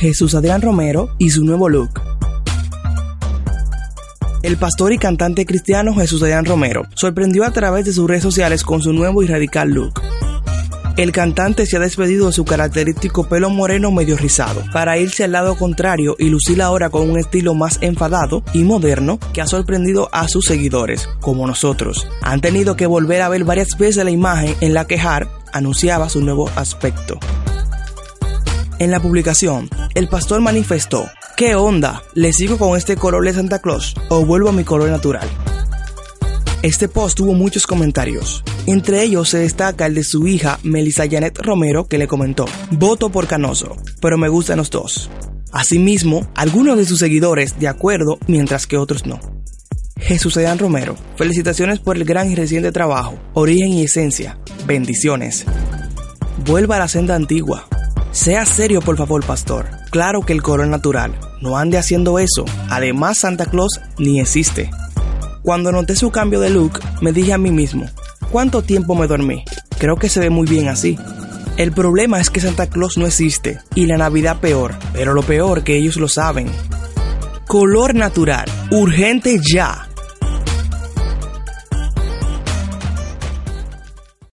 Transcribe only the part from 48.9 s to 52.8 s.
no. Jesús Adán Romero, felicitaciones por el gran y reciente